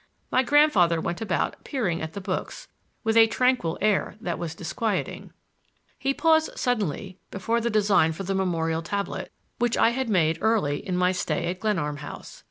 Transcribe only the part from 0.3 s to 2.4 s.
My grandfather went about peering at the